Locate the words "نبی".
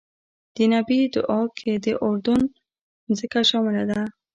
0.73-0.99